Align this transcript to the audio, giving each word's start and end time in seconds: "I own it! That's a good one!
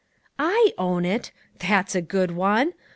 "I 0.39 0.73
own 0.79 1.05
it! 1.05 1.31
That's 1.59 1.93
a 1.93 2.01
good 2.01 2.31
one! 2.31 2.73